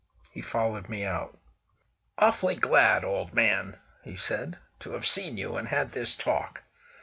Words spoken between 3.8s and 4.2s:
he